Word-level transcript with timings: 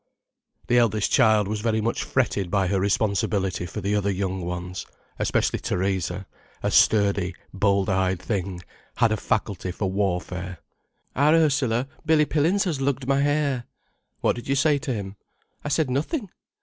The 0.65 0.79
eldest 0.79 1.11
child 1.11 1.47
was 1.47 1.61
very 1.61 1.79
much 1.79 2.01
fretted 2.03 2.49
by 2.49 2.65
her 2.69 2.79
responsibility 2.79 3.67
for 3.67 3.81
the 3.81 3.93
other 3.95 4.09
young 4.09 4.41
ones. 4.43 4.87
Especially 5.19 5.59
Theresa, 5.59 6.25
a 6.63 6.71
sturdy, 6.71 7.35
bold 7.53 7.87
eyed 7.87 8.19
thing, 8.19 8.63
had 8.95 9.11
a 9.11 9.15
faculty 9.17 9.71
for 9.71 9.91
warfare. 9.91 10.57
"Our 11.15 11.35
Ursula, 11.35 11.87
Billy 12.03 12.25
Pillins 12.25 12.63
has 12.63 12.81
lugged 12.81 13.07
my 13.07 13.21
hair." 13.21 13.65
"What 14.21 14.35
did 14.35 14.47
you 14.47 14.55
say 14.55 14.79
to 14.79 14.91
him?" 14.91 15.17
"I 15.63 15.67
said 15.69 15.87
nothing." 15.91 16.31